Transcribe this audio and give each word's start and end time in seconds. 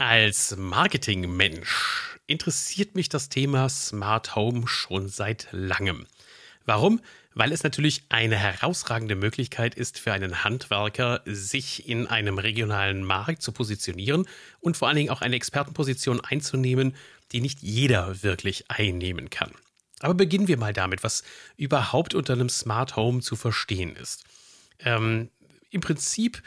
Als 0.00 0.56
Marketingmensch 0.56 2.20
interessiert 2.28 2.94
mich 2.94 3.08
das 3.08 3.30
Thema 3.30 3.68
Smart 3.68 4.36
Home 4.36 4.68
schon 4.68 5.08
seit 5.08 5.48
langem. 5.50 6.06
Warum? 6.64 7.00
Weil 7.34 7.50
es 7.50 7.64
natürlich 7.64 8.04
eine 8.08 8.36
herausragende 8.36 9.16
Möglichkeit 9.16 9.74
ist 9.74 9.98
für 9.98 10.12
einen 10.12 10.44
Handwerker, 10.44 11.22
sich 11.24 11.88
in 11.88 12.06
einem 12.06 12.38
regionalen 12.38 13.02
Markt 13.02 13.42
zu 13.42 13.50
positionieren 13.50 14.28
und 14.60 14.76
vor 14.76 14.86
allen 14.86 14.98
Dingen 14.98 15.10
auch 15.10 15.20
eine 15.20 15.34
Expertenposition 15.34 16.20
einzunehmen, 16.20 16.94
die 17.32 17.40
nicht 17.40 17.60
jeder 17.60 18.22
wirklich 18.22 18.70
einnehmen 18.70 19.30
kann. 19.30 19.50
Aber 19.98 20.14
beginnen 20.14 20.46
wir 20.46 20.58
mal 20.58 20.72
damit, 20.72 21.02
was 21.02 21.24
überhaupt 21.56 22.14
unter 22.14 22.34
einem 22.34 22.50
Smart 22.50 22.94
Home 22.94 23.20
zu 23.20 23.34
verstehen 23.34 23.96
ist. 23.96 24.22
Ähm, 24.78 25.30
Im 25.70 25.80
Prinzip 25.80 26.40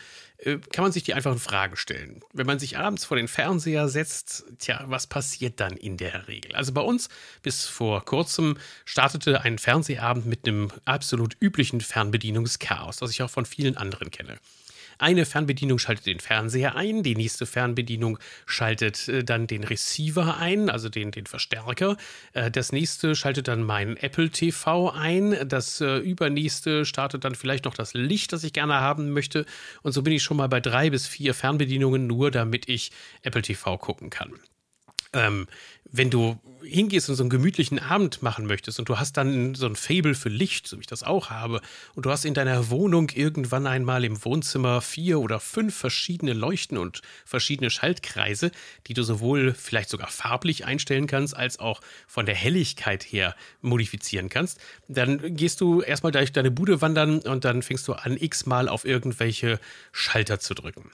kann 0.44 0.84
man 0.84 0.92
sich 0.92 1.04
die 1.04 1.14
einfachen 1.14 1.40
Fragen 1.40 1.76
stellen. 1.76 2.22
Wenn 2.34 2.48
man 2.48 2.58
sich 2.58 2.78
abends 2.78 3.06
vor 3.06 3.18
den 3.18 3.28
Fernseher 3.28 3.88
setzt, 3.90 4.46
tja, 4.58 4.84
was 4.88 5.06
passiert 5.06 5.60
dann 5.60 5.78
in 5.78 5.98
der 5.98 6.28
Regel? 6.28 6.56
Also 6.56 6.74
bei 6.74 6.82
uns 6.82 7.10
bis 7.44 7.68
vor 7.68 8.04
kurzem 8.06 8.58
startete 8.84 9.42
ein 9.42 9.60
Fernsehabend 9.60 10.26
mit 10.26 10.48
einem 10.48 10.72
absolut 10.86 11.38
üblichen 11.40 11.82
Fernbedienungschaos, 11.82 12.98
das 12.98 13.12
ich 13.12 13.22
auch 13.22 13.30
von 13.30 13.46
vielen 13.46 13.78
anderen 13.78 14.10
kenne. 14.10 14.38
Eine 15.02 15.26
Fernbedienung 15.26 15.80
schaltet 15.80 16.06
den 16.06 16.20
Fernseher 16.20 16.76
ein, 16.76 17.02
die 17.02 17.16
nächste 17.16 17.48
Fernbedienung 17.48 18.20
schaltet 18.46 19.08
äh, 19.08 19.24
dann 19.24 19.48
den 19.48 19.64
Receiver 19.64 20.38
ein, 20.38 20.70
also 20.70 20.90
den, 20.90 21.10
den 21.10 21.26
Verstärker. 21.26 21.98
Äh, 22.34 22.52
das 22.52 22.72
nächste 22.72 23.16
schaltet 23.16 23.48
dann 23.48 23.64
mein 23.64 23.98
Apple 23.98 24.30
TV 24.30 24.92
ein. 24.92 25.36
Das 25.48 25.82
äh, 25.82 25.98
übernächste 25.98 26.86
startet 26.86 27.26
dann 27.26 27.34
vielleicht 27.34 27.66
noch 27.66 27.74
das 27.74 27.96
Licht, 27.96 28.32
das 28.32 28.44
ich 28.44 28.54
gerne 28.54 28.76
haben 28.76 29.12
möchte. 29.12 29.48
Und 29.82 29.94
so 29.94 30.04
bin 30.04 30.14
ich 30.14 30.22
schon 30.22 30.38
mal 30.38 30.50
bei 30.50 30.60
drei 30.60 30.92
bis 30.92 31.08
vier 31.08 31.34
Fernbedienungen, 31.34 32.06
nur 32.06 32.30
damit 32.30 32.70
ich 32.70 32.92
Apple 33.24 33.42
TV 33.42 33.80
gucken 33.80 34.12
kann 34.12 34.32
ähm, 35.14 35.48
wenn 35.92 36.10
du 36.10 36.40
hingehst 36.64 37.10
und 37.10 37.16
so 37.16 37.24
einen 37.24 37.30
gemütlichen 37.30 37.80
Abend 37.80 38.22
machen 38.22 38.46
möchtest 38.46 38.80
und 38.80 38.88
du 38.88 38.98
hast 38.98 39.18
dann 39.18 39.56
so 39.56 39.66
ein 39.66 39.76
Fable 39.76 40.14
für 40.14 40.30
Licht, 40.30 40.68
so 40.68 40.78
wie 40.78 40.82
ich 40.82 40.88
das 40.88 41.04
auch 41.04 41.30
habe, 41.30 41.62
und 41.96 42.06
du 42.06 42.12
hast 42.12 42.24
in 42.24 42.34
deiner 42.34 42.70
Wohnung 42.70 43.10
irgendwann 43.14 43.68
einmal 43.68 44.06
im 44.06 44.24
Wohnzimmer 44.24 44.82
vier 44.82 45.20
oder 45.20 45.40
fünf 45.40 45.76
verschiedene 45.76 46.34
Leuchten 46.34 46.78
und 46.78 47.02
verschiedene 47.26 47.70
Schaltkreise, 47.70 48.52
die 48.88 48.94
du 48.94 49.04
sowohl 49.04 49.54
vielleicht 49.54 49.90
sogar 49.90 50.08
farblich 50.08 50.66
einstellen 50.66 51.08
kannst, 51.08 51.36
als 51.36 51.60
auch 51.60 51.82
von 52.08 52.26
der 52.26 52.36
Helligkeit 52.36 53.04
her 53.04 53.36
modifizieren 53.62 54.30
kannst, 54.30 54.60
dann 54.88 55.36
gehst 55.36 55.62
du 55.62 55.82
erstmal 55.82 56.12
durch 56.12 56.32
deine 56.32 56.52
Bude 56.52 56.82
wandern 56.82 57.20
und 57.20 57.44
dann 57.44 57.64
fängst 57.64 57.88
du 57.88 57.94
an, 57.94 58.18
x-mal 58.18 58.70
auf 58.70 58.86
irgendwelche 58.86 59.60
Schalter 59.92 60.40
zu 60.40 60.54
drücken. 60.54 60.92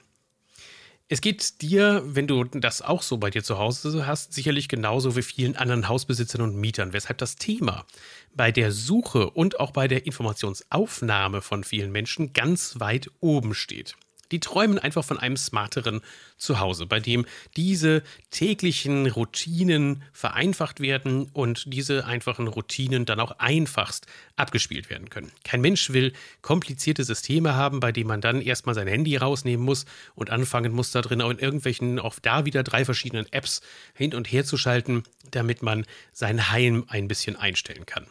Es 1.10 1.22
geht 1.22 1.62
dir, 1.62 2.02
wenn 2.04 2.26
du 2.26 2.44
das 2.44 2.82
auch 2.82 3.00
so 3.00 3.16
bei 3.16 3.30
dir 3.30 3.42
zu 3.42 3.56
Hause 3.56 4.06
hast, 4.06 4.34
sicherlich 4.34 4.68
genauso 4.68 5.16
wie 5.16 5.22
vielen 5.22 5.56
anderen 5.56 5.88
Hausbesitzern 5.88 6.42
und 6.42 6.54
Mietern, 6.54 6.92
weshalb 6.92 7.16
das 7.16 7.36
Thema 7.36 7.86
bei 8.34 8.52
der 8.52 8.72
Suche 8.72 9.30
und 9.30 9.58
auch 9.58 9.70
bei 9.70 9.88
der 9.88 10.04
Informationsaufnahme 10.04 11.40
von 11.40 11.64
vielen 11.64 11.92
Menschen 11.92 12.34
ganz 12.34 12.78
weit 12.78 13.10
oben 13.20 13.54
steht. 13.54 13.96
Die 14.30 14.40
träumen 14.40 14.78
einfach 14.78 15.04
von 15.04 15.18
einem 15.18 15.36
smarteren 15.36 16.00
Zuhause, 16.36 16.86
bei 16.86 17.00
dem 17.00 17.26
diese 17.56 18.02
täglichen 18.30 19.06
Routinen 19.06 20.02
vereinfacht 20.12 20.80
werden 20.80 21.30
und 21.32 21.72
diese 21.72 22.04
einfachen 22.04 22.46
Routinen 22.46 23.04
dann 23.04 23.20
auch 23.20 23.38
einfachst 23.38 24.06
abgespielt 24.36 24.90
werden 24.90 25.10
können. 25.10 25.32
Kein 25.44 25.60
Mensch 25.60 25.90
will 25.90 26.12
komplizierte 26.42 27.04
Systeme 27.04 27.54
haben, 27.54 27.80
bei 27.80 27.92
denen 27.92 28.08
man 28.08 28.20
dann 28.20 28.40
erstmal 28.40 28.74
sein 28.74 28.88
Handy 28.88 29.16
rausnehmen 29.16 29.64
muss 29.64 29.86
und 30.14 30.30
anfangen 30.30 30.72
muss, 30.72 30.92
da 30.92 31.02
drin 31.02 31.22
auch 31.22 31.30
in 31.30 31.38
irgendwelchen, 31.38 31.98
auch 31.98 32.18
da 32.20 32.44
wieder 32.44 32.62
drei 32.62 32.84
verschiedenen 32.84 33.26
Apps 33.32 33.62
hin 33.94 34.14
und 34.14 34.30
her 34.30 34.44
zu 34.44 34.56
schalten, 34.56 35.02
damit 35.30 35.62
man 35.62 35.84
sein 36.12 36.50
Heim 36.50 36.84
ein 36.88 37.08
bisschen 37.08 37.36
einstellen 37.36 37.86
kann. 37.86 38.06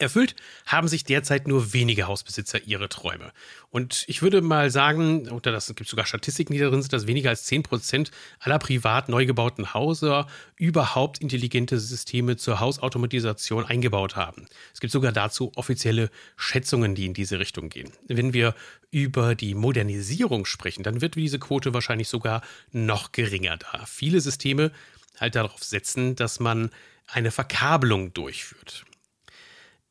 Erfüllt 0.00 0.34
haben 0.66 0.88
sich 0.88 1.04
derzeit 1.04 1.46
nur 1.46 1.72
wenige 1.72 2.06
Hausbesitzer 2.06 2.62
ihre 2.66 2.88
Träume. 2.88 3.32
Und 3.70 4.04
ich 4.08 4.22
würde 4.22 4.40
mal 4.40 4.70
sagen, 4.70 5.28
oder 5.28 5.52
das 5.52 5.72
gibt 5.74 5.88
sogar 5.88 6.06
Statistiken, 6.06 6.54
die 6.54 6.58
darin 6.58 6.80
sind, 6.80 6.92
dass 6.92 7.06
weniger 7.06 7.30
als 7.30 7.46
10% 7.46 8.10
aller 8.40 8.58
privat 8.58 9.08
neu 9.08 9.26
gebauten 9.26 9.74
Häuser 9.74 10.26
überhaupt 10.56 11.18
intelligente 11.18 11.78
Systeme 11.78 12.36
zur 12.36 12.60
Hausautomatisation 12.60 13.64
eingebaut 13.66 14.16
haben. 14.16 14.46
Es 14.72 14.80
gibt 14.80 14.92
sogar 14.92 15.12
dazu 15.12 15.52
offizielle 15.54 16.10
Schätzungen, 16.36 16.94
die 16.94 17.06
in 17.06 17.14
diese 17.14 17.38
Richtung 17.38 17.68
gehen. 17.68 17.92
Wenn 18.08 18.32
wir 18.32 18.54
über 18.90 19.34
die 19.34 19.54
Modernisierung 19.54 20.46
sprechen, 20.46 20.82
dann 20.82 21.00
wird 21.00 21.14
diese 21.14 21.38
Quote 21.38 21.74
wahrscheinlich 21.74 22.08
sogar 22.08 22.42
noch 22.72 23.12
geringer, 23.12 23.58
da 23.58 23.84
viele 23.86 24.20
Systeme 24.20 24.72
halt 25.18 25.34
darauf 25.34 25.62
setzen, 25.62 26.16
dass 26.16 26.40
man 26.40 26.70
eine 27.06 27.30
Verkabelung 27.30 28.14
durchführt. 28.14 28.84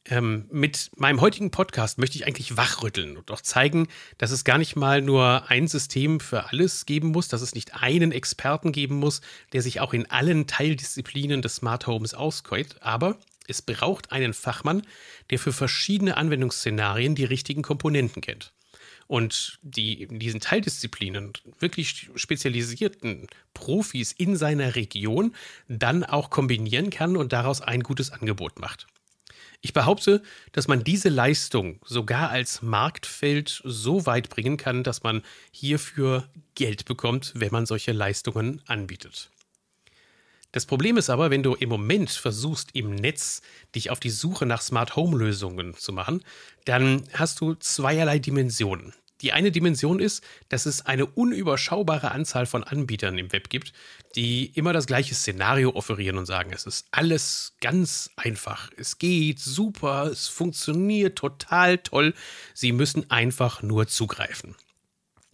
Ähm, 0.06 0.48
mit 0.50 0.92
meinem 0.96 1.22
heutigen 1.22 1.52
Podcast 1.52 1.98
möchte 1.98 2.18
ich 2.18 2.26
eigentlich 2.26 2.56
wachrütteln 2.56 3.18
und 3.18 3.30
auch 3.32 3.42
zeigen, 3.42 3.88
dass 4.18 4.32
es 4.32 4.44
gar 4.44 4.58
nicht 4.58 4.76
mal 4.76 5.02
nur 5.02 5.50
ein 5.50 5.68
System 5.68 6.20
für 6.20 6.50
alles 6.50 6.86
geben 6.86 7.10
muss, 7.10 7.28
dass 7.28 7.42
es 7.42 7.54
nicht 7.54 7.76
einen 7.76 8.12
Experten 8.12 8.72
geben 8.72 8.96
muss, 8.96 9.22
der 9.52 9.62
sich 9.62 9.82
auch 9.82 9.94
in 9.94 10.10
allen 10.10 10.48
Teildisziplinen 10.48 11.42
des 11.42 11.58
Smart 11.58 11.86
Homes 11.86 12.14
auskennt, 12.14 12.82
aber 12.82 13.20
es 13.48 13.62
braucht 13.62 14.12
einen 14.12 14.34
Fachmann, 14.34 14.84
der 15.32 15.40
für 15.40 15.52
verschiedene 15.52 16.18
Anwendungsszenarien 16.18 17.16
die 17.16 17.26
richtigen 17.26 17.62
Komponenten 17.62 18.22
kennt. 18.22 18.54
Und 19.08 19.58
die 19.64 20.04
in 20.04 20.20
diesen 20.20 20.40
Teildisziplinen 20.40 21.34
wirklich 21.60 22.12
spezialisierten 22.14 23.28
Profis 23.56 24.12
in 24.12 24.36
seiner 24.36 24.76
Region 24.76 25.34
dann 25.68 26.04
auch 26.04 26.30
kombinieren 26.30 26.92
kann 26.92 27.18
und 27.18 27.34
daraus 27.34 27.62
ein 27.62 27.82
gutes 27.82 28.12
Angebot 28.12 28.60
macht. 28.60 28.86
Ich 29.62 29.74
behaupte, 29.74 30.22
dass 30.54 30.70
man 30.70 30.84
diese 30.84 31.10
Leistung 31.10 31.80
sogar 31.86 32.30
als 32.30 32.62
Marktfeld 32.62 33.62
so 33.66 34.06
weit 34.06 34.30
bringen 34.30 34.56
kann, 34.56 34.84
dass 34.84 35.04
man 35.04 35.22
hierfür 35.52 36.30
Geld 36.56 36.86
bekommt, 36.86 37.34
wenn 37.36 37.52
man 37.52 37.66
solche 37.66 37.92
Leistungen 37.92 38.62
anbietet. 38.68 39.32
Das 40.52 40.66
Problem 40.66 40.98
ist 40.98 41.10
aber, 41.10 41.30
wenn 41.30 41.44
du 41.44 41.54
im 41.54 41.70
Moment 41.70 42.10
versuchst, 42.10 42.70
im 42.74 42.96
Netz 42.96 43.42
dich 43.76 43.92
auf 43.92 44.00
die 44.00 44.10
Suche 44.10 44.46
nach 44.46 44.62
Smart 44.62 44.96
Home 44.96 45.18
Lösungen 45.18 45.76
zu 45.76 45.92
machen, 45.92 46.24
dann 46.66 47.04
hast 47.14 47.42
du 47.42 47.54
zweierlei 47.54 48.18
Dimensionen. 48.18 48.94
Die 49.22 49.34
eine 49.34 49.52
Dimension 49.52 50.00
ist, 50.00 50.24
dass 50.48 50.66
es 50.66 50.86
eine 50.86 51.06
unüberschaubare 51.06 52.12
Anzahl 52.12 52.46
von 52.46 52.64
Anbietern 52.64 53.18
im 53.18 53.32
Web 53.32 53.50
gibt, 53.50 53.74
die 54.16 54.46
immer 54.56 54.74
das 54.74 54.86
gleiche 54.86 55.14
Szenario 55.14 55.72
offerieren 55.72 56.18
und 56.18 56.26
sagen, 56.26 56.52
es 56.54 56.66
ist 56.66 56.88
alles 56.92 57.54
ganz 57.60 58.12
einfach, 58.16 58.72
es 58.78 58.98
geht 58.98 59.40
super, 59.40 60.08
es 60.12 60.28
funktioniert 60.28 61.18
total 61.18 61.80
toll, 61.80 62.14
sie 62.54 62.72
müssen 62.72 63.10
einfach 63.12 63.62
nur 63.62 63.88
zugreifen. 63.88 64.56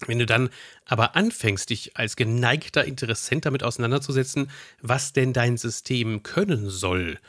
Wenn 0.08 0.20
du 0.20 0.26
dann 0.26 0.50
aber 0.86 1.16
anfängst, 1.16 1.70
dich 1.70 1.96
als 1.96 2.16
geneigter 2.16 2.84
Interessent 2.84 3.46
damit 3.46 3.64
auseinanderzusetzen, 3.64 4.52
was 4.82 5.14
denn 5.14 5.32
dein 5.32 5.58
System 5.58 6.22
können 6.22 6.70
soll 6.70 7.20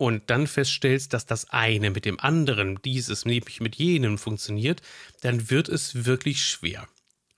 und 0.00 0.30
dann 0.30 0.46
feststellst, 0.46 1.12
dass 1.12 1.26
das 1.26 1.50
eine 1.50 1.90
mit 1.90 2.06
dem 2.06 2.18
anderen, 2.18 2.80
dieses 2.82 3.26
nämlich 3.26 3.60
mit 3.60 3.76
jenem 3.76 4.16
funktioniert, 4.16 4.80
dann 5.20 5.50
wird 5.50 5.68
es 5.68 6.06
wirklich 6.06 6.42
schwer. 6.42 6.88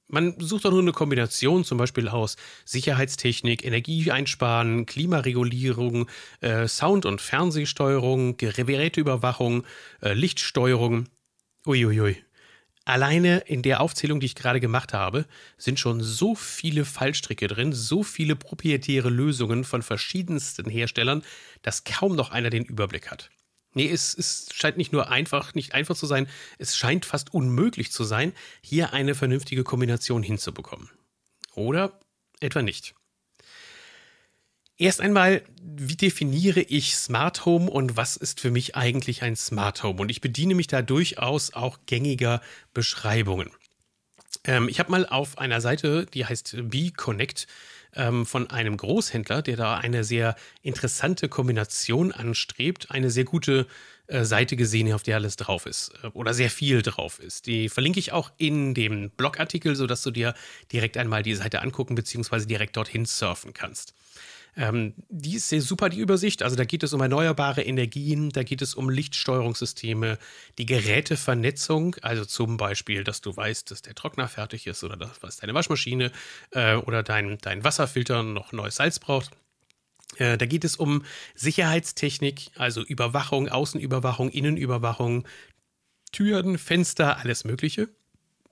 Man 0.07 0.39
sucht 0.39 0.65
doch 0.65 0.71
nur 0.71 0.81
eine 0.81 0.93
Kombination 0.93 1.65
zum 1.65 1.77
Beispiel 1.77 2.07
aus 2.07 2.37
Sicherheitstechnik, 2.65 3.65
Energieeinsparen, 3.65 4.87
Klimaregulierung, 4.87 6.09
äh, 6.41 6.69
Sound- 6.69 7.05
und 7.05 7.21
Fernsehsteuerung, 7.21 8.37
Geräteüberwachung, 8.37 9.65
äh, 10.01 10.13
Lichtsteuerung. 10.13 11.09
Uiuiui. 11.67 12.23
Alleine 12.85 13.39
in 13.47 13.63
der 13.63 13.81
Aufzählung, 13.81 14.19
die 14.19 14.27
ich 14.27 14.35
gerade 14.35 14.59
gemacht 14.59 14.93
habe, 14.93 15.27
sind 15.57 15.79
schon 15.79 16.01
so 16.01 16.35
viele 16.35 16.85
Fallstricke 16.85 17.47
drin, 17.47 17.73
so 17.73 18.03
viele 18.03 18.35
proprietäre 18.35 19.09
Lösungen 19.09 19.63
von 19.65 19.83
verschiedensten 19.83 20.69
Herstellern, 20.69 21.23
dass 21.63 21.85
kaum 21.85 22.17
noch 22.17 22.31
einer 22.31 22.51
den 22.51 22.65
Überblick 22.65 23.11
hat. 23.11 23.31
Nee, 23.75 23.89
es, 23.89 24.15
es 24.15 24.49
scheint 24.53 24.77
nicht 24.77 24.93
nur 24.93 25.11
einfach, 25.11 25.55
nicht 25.55 25.75
einfach 25.75 25.97
zu 25.97 26.07
sein, 26.07 26.29
es 26.59 26.77
scheint 26.77 27.07
fast 27.07 27.33
unmöglich 27.33 27.93
zu 27.93 28.05
sein, 28.05 28.33
hier 28.61 28.93
eine 28.93 29.15
vernünftige 29.15 29.65
Kombination 29.65 30.23
hinzubekommen. 30.23 30.91
Oder 31.55 32.01
etwa 32.41 32.63
nicht. 32.63 32.95
Erst 34.79 35.01
einmal, 35.01 35.43
wie 35.63 35.97
definiere 35.97 36.61
ich 36.61 36.97
Smart 36.97 37.45
Home 37.45 37.71
und 37.71 37.97
was 37.97 38.17
ist 38.17 38.41
für 38.41 38.51
mich 38.51 38.75
eigentlich 38.75 39.23
ein 39.23 39.37
Smart 39.37 39.83
Home? 39.83 40.01
Und 40.01 40.11
ich 40.11 40.21
bediene 40.21 40.55
mich 40.55 40.67
da 40.67 40.83
durchaus 40.83 41.53
auch 41.53 41.79
gängiger 41.87 42.41
Beschreibungen. 42.75 43.51
Ähm, 44.45 44.69
ich 44.69 44.81
habe 44.81 44.91
mal 44.91 45.07
auf 45.07 45.39
einer 45.39 45.61
Seite, 45.61 46.07
die 46.07 46.27
heißt 46.27 46.57
B-Connect, 46.71 47.47
ähm, 47.95 48.27
von 48.27 48.51
einem 48.51 48.77
Großhändler, 48.77 49.43
der 49.43 49.57
da 49.57 49.77
eine 49.77 50.05
sehr 50.05 50.35
interessante 50.63 51.29
Kombination 51.29 52.13
anstrebt, 52.13 52.91
eine 52.91 53.11
sehr 53.11 53.25
gute 53.25 53.67
äh, 54.07 54.25
Seite 54.25 54.57
gesehen, 54.57 54.93
auf 54.93 55.03
der 55.03 55.17
alles 55.17 55.37
drauf 55.37 55.67
ist 55.67 55.93
äh, 56.03 56.09
oder 56.09 56.35
sehr 56.35 56.51
viel 56.51 56.83
drauf 56.83 57.19
ist. 57.19 57.47
Die 57.47 57.69
verlinke 57.69 58.01
ich 58.01 58.13
auch 58.13 58.33
in 58.39 58.75
dem 58.75 59.11
Blogartikel, 59.11 59.77
sodass 59.77 60.03
du 60.03 60.11
dir 60.11 60.35
direkt 60.73 60.97
einmal 60.97 61.23
die 61.23 61.35
Seite 61.35 61.61
angucken 61.63 61.95
bzw. 61.95 62.47
direkt 62.47 62.77
dorthin 62.77 63.05
surfen 63.05 63.53
kannst. 63.53 63.95
Ähm, 64.55 64.95
die 65.09 65.37
ist 65.37 65.49
sehr 65.49 65.63
super, 65.63 65.89
die 65.89 66.01
Übersicht. 66.01 66.43
Also 66.43 66.57
da 66.57 66.65
geht 66.65 66.83
es 66.83 66.93
um 66.93 67.01
erneuerbare 67.01 67.63
Energien, 67.63 68.31
da 68.31 68.43
geht 68.43 68.61
es 68.61 68.75
um 68.75 68.91
Lichtsteuerungssysteme, 68.91 70.19
die 70.59 70.67
Gerätevernetzung, 70.67 71.97
also 72.03 72.25
zum 72.25 72.59
Beispiel, 72.59 73.03
dass 73.03 73.23
du 73.23 73.35
weißt, 73.35 73.71
dass 73.71 73.81
der 73.81 73.95
Trockner 73.95 74.29
fertig 74.29 74.67
ist 74.67 74.85
oder 74.85 74.97
dass 74.97 75.37
deine 75.39 75.55
Waschmaschine 75.55 76.13
äh, 76.51 76.75
oder 76.75 77.03
dein, 77.03 77.39
dein 77.39 77.65
Wasserfilter 77.65 78.23
noch 78.23 78.53
neues 78.53 78.77
Salz 78.77 78.99
braucht. 78.99 79.31
Äh, 80.17 80.37
da 80.37 80.45
geht 80.45 80.65
es 80.65 80.77
um 80.77 81.03
Sicherheitstechnik, 81.35 82.51
also 82.57 82.83
Überwachung, 82.83 83.49
Außenüberwachung, 83.49 84.29
Innenüberwachung, 84.29 85.27
Türen, 86.13 86.59
Fenster, 86.59 87.19
alles 87.19 87.45
Mögliche. 87.45 87.89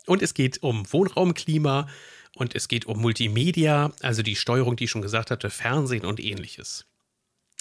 Und 0.07 0.23
es 0.23 0.33
geht 0.33 0.63
um 0.63 0.91
Wohnraumklima 0.91 1.89
und 2.37 2.55
es 2.55 2.69
geht 2.69 2.87
um 2.87 3.01
Multimedia, 3.01 3.93
also 4.01 4.23
die 4.23 4.37
Steuerung, 4.37 4.77
die 4.77 4.85
ich 4.85 4.91
schon 4.91 5.03
gesagt 5.03 5.31
hatte, 5.31 5.51
Fernsehen 5.51 6.05
und 6.05 6.21
ähnliches. 6.21 6.87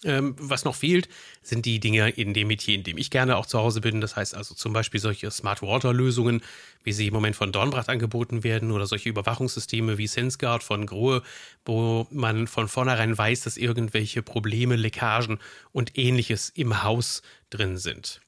Ähm, 0.06 0.36
was 0.40 0.64
noch 0.64 0.76
fehlt, 0.76 1.10
sind 1.42 1.66
die 1.66 1.82
Dinge 1.82 2.10
in 2.10 2.34
dem 2.34 2.48
Metier, 2.48 2.76
in 2.76 2.84
dem 2.84 2.98
ich 2.98 3.12
gerne 3.12 3.36
auch 3.36 3.46
zu 3.46 3.60
Hause 3.60 3.82
bin. 3.82 4.00
Das 4.00 4.16
heißt 4.16 4.34
also 4.34 4.56
zum 4.56 4.72
Beispiel 4.72 5.02
solche 5.02 5.30
Smart 5.30 5.62
Water 5.62 5.94
Lösungen, 5.94 6.42
wie 6.84 6.94
sie 6.94 7.08
im 7.08 7.14
Moment 7.14 7.36
von 7.36 7.52
Dornbracht 7.52 7.90
angeboten 7.90 8.46
werden, 8.46 8.72
oder 8.72 8.86
solche 8.86 9.10
Überwachungssysteme 9.10 9.98
wie 9.98 10.08
SenseGuard 10.08 10.64
von 10.64 10.86
Grohe, 10.86 11.22
wo 11.66 12.08
man 12.12 12.48
von 12.48 12.70
vornherein 12.70 13.18
weiß, 13.18 13.42
dass 13.42 13.58
irgendwelche 13.58 14.22
Probleme, 14.22 14.78
Leckagen 14.78 15.40
und 15.74 15.98
ähnliches 15.98 16.50
im 16.50 16.82
Haus 16.82 17.22
drin 17.50 17.78
sind. 17.78 18.22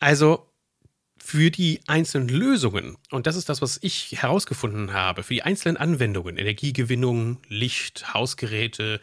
Also 0.00 0.47
für 1.28 1.50
die 1.50 1.80
einzelnen 1.86 2.30
Lösungen, 2.30 2.96
und 3.10 3.26
das 3.26 3.36
ist 3.36 3.50
das, 3.50 3.60
was 3.60 3.78
ich 3.82 4.22
herausgefunden 4.22 4.94
habe, 4.94 5.22
für 5.22 5.34
die 5.34 5.42
einzelnen 5.42 5.76
Anwendungen, 5.76 6.38
Energiegewinnung, 6.38 7.36
Licht, 7.48 8.14
Hausgeräte, 8.14 8.98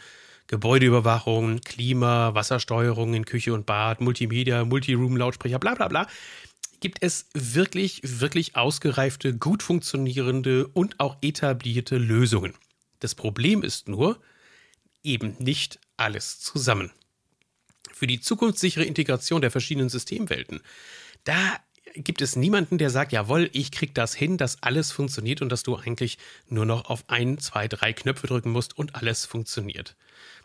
Gebäudeüberwachung, 0.48 1.62
Klima, 1.62 2.34
Wassersteuerung 2.34 3.14
in 3.14 3.26
Küche 3.26 3.54
und 3.54 3.68
Bad, 3.68 4.02
Multimedia, 4.02 4.66
Multiroom-Lautsprecher, 4.66 5.60
bla 5.60 5.76
bla 5.76 5.88
bla, 5.88 6.08
gibt 6.80 6.98
es 7.02 7.28
wirklich, 7.36 8.02
wirklich 8.04 8.56
ausgereifte, 8.56 9.38
gut 9.38 9.62
funktionierende 9.62 10.66
und 10.66 11.00
auch 11.00 11.18
etablierte 11.22 12.00
Lösungen. 12.00 12.56
Das 13.02 13.14
Problem 13.14 13.62
ist 13.62 13.88
nur, 13.88 14.20
eben 15.04 15.36
nicht 15.38 15.80
alles 15.96 16.40
zusammen. 16.40 16.92
Für 17.94 18.08
die 18.08 18.20
zukunftssichere 18.20 18.84
Integration 18.84 19.42
der 19.42 19.52
verschiedenen 19.52 19.90
Systemwelten, 19.90 20.62
da 21.24 21.60
gibt 21.96 22.22
es 22.22 22.36
niemanden, 22.36 22.78
der 22.78 22.90
sagt, 22.90 23.12
jawohl, 23.12 23.50
ich 23.54 23.72
krieg 23.72 23.94
das 23.96 24.14
hin, 24.14 24.38
dass 24.38 24.62
alles 24.62 24.92
funktioniert 24.92 25.42
und 25.42 25.50
dass 25.50 25.64
du 25.64 25.76
eigentlich 25.76 26.18
nur 26.48 26.66
noch 26.66 26.86
auf 26.86 27.04
ein, 27.08 27.38
zwei, 27.38 27.68
drei 27.68 27.94
Knöpfe 27.94 28.28
drücken 28.28 28.52
musst 28.52 28.78
und 28.78 28.96
alles 28.96 29.26
funktioniert. 29.26 29.96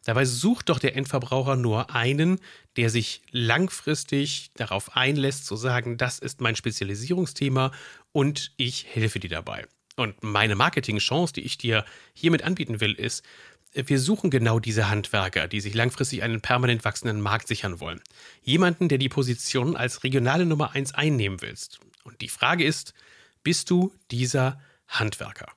Dabei 0.04 0.24
sucht 0.24 0.68
doch 0.68 0.78
der 0.78 0.96
Endverbraucher 0.96 1.56
nur 1.56 1.94
einen, 1.94 2.40
der 2.76 2.88
sich 2.90 3.22
langfristig 3.30 4.50
darauf 4.54 4.96
einlässt, 4.96 5.46
zu 5.46 5.56
sagen, 5.56 5.98
das 5.98 6.18
ist 6.18 6.40
mein 6.40 6.56
Spezialisierungsthema 6.56 7.72
und 8.12 8.52
ich 8.56 8.86
helfe 8.86 9.20
dir 9.20 9.30
dabei. 9.30 9.66
Und 9.96 10.22
meine 10.22 10.56
Marketingchance, 10.56 11.34
die 11.34 11.42
ich 11.42 11.58
dir 11.58 11.84
hiermit 12.14 12.42
anbieten 12.42 12.80
will, 12.80 12.94
ist, 12.94 13.22
wir 13.72 14.00
suchen 14.00 14.30
genau 14.30 14.58
diese 14.58 14.88
Handwerker, 14.88 15.46
die 15.46 15.60
sich 15.60 15.74
langfristig 15.74 16.22
einen 16.22 16.40
permanent 16.40 16.84
wachsenden 16.84 17.20
Markt 17.20 17.46
sichern 17.48 17.80
wollen. 17.80 18.00
Jemanden, 18.42 18.88
der 18.88 18.98
die 18.98 19.08
Position 19.08 19.76
als 19.76 20.02
regionale 20.02 20.46
Nummer 20.46 20.72
1 20.72 20.94
einnehmen 20.94 21.40
willst. 21.40 21.80
Und 22.02 22.20
die 22.20 22.28
Frage 22.28 22.64
ist, 22.64 22.94
bist 23.42 23.70
du 23.70 23.94
dieser 24.10 24.60
Handwerker? 24.88 25.52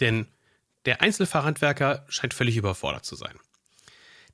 Denn 0.00 0.26
der 0.84 1.00
Einzelfahrhandwerker 1.00 2.06
scheint 2.08 2.34
völlig 2.34 2.56
überfordert 2.56 3.04
zu 3.04 3.16
sein. 3.16 3.36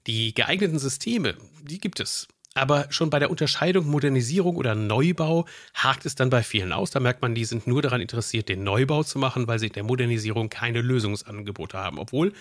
Die 0.07 0.35
geeigneten 0.35 0.79
Systeme, 0.79 1.37
die 1.63 1.79
gibt 1.79 2.01
es. 2.01 2.29
Aber 2.55 2.87
schon 2.91 3.11
bei 3.11 3.19
der 3.19 3.31
Unterscheidung 3.31 3.87
Modernisierung 3.87 4.57
oder 4.57 4.75
Neubau 4.75 5.47
hakt 5.75 6.07
es 6.07 6.15
dann 6.15 6.31
bei 6.31 6.43
vielen 6.43 6.73
aus. 6.73 6.91
Da 6.91 6.99
merkt 6.99 7.23
man, 7.23 7.35
die 7.35 7.45
sind 7.45 7.67
nur 7.67 7.83
daran 7.83 8.01
interessiert, 8.01 8.49
den 8.49 8.65
Neubau 8.65 9.03
zu 9.03 9.19
machen, 9.19 9.47
weil 9.47 9.59
sie 9.59 9.69
in 9.69 9.75
der 9.75 9.85
Modernisierung 9.85 10.49
keine 10.49 10.81
Lösungsangebote 10.81 11.79
haben. 11.79 11.99
Obwohl 11.99 12.33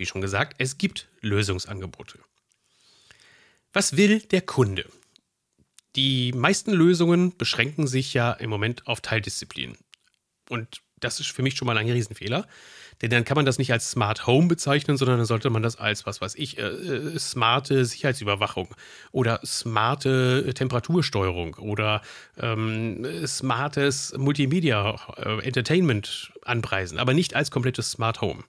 wie 0.00 0.06
schon 0.06 0.22
gesagt, 0.22 0.56
es 0.58 0.78
gibt 0.78 1.08
Lösungsangebote. 1.20 2.18
Was 3.72 3.96
will 3.96 4.20
der 4.20 4.40
Kunde? 4.40 4.86
Die 5.94 6.32
meisten 6.32 6.72
Lösungen 6.72 7.36
beschränken 7.36 7.86
sich 7.86 8.14
ja 8.14 8.32
im 8.32 8.50
Moment 8.50 8.86
auf 8.86 9.00
Teildisziplinen. 9.00 9.76
Und 10.48 10.80
das 10.98 11.20
ist 11.20 11.30
für 11.30 11.42
mich 11.42 11.54
schon 11.54 11.66
mal 11.66 11.76
ein 11.76 11.88
Riesenfehler. 11.88 12.46
Denn 13.02 13.10
dann 13.10 13.24
kann 13.24 13.36
man 13.36 13.46
das 13.46 13.58
nicht 13.58 13.72
als 13.72 13.90
Smart 13.90 14.26
Home 14.26 14.48
bezeichnen, 14.48 14.96
sondern 14.96 15.18
dann 15.18 15.26
sollte 15.26 15.48
man 15.48 15.62
das 15.62 15.76
als, 15.76 16.04
was 16.06 16.20
weiß 16.20 16.34
ich, 16.34 16.58
äh, 16.58 16.62
äh 16.62 17.18
smarte 17.18 17.84
Sicherheitsüberwachung 17.84 18.68
oder 19.10 19.40
smarte 19.44 20.52
Temperatursteuerung 20.54 21.54
oder 21.54 22.02
ähm, 22.38 23.26
smartes 23.26 24.14
Multimedia 24.16 24.98
äh, 25.16 25.42
Entertainment 25.46 26.32
anpreisen, 26.44 26.98
aber 26.98 27.14
nicht 27.14 27.34
als 27.34 27.50
komplettes 27.50 27.90
Smart 27.90 28.20
Home 28.20 28.44